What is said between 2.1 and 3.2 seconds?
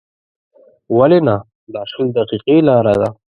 دقیقې لاره ده.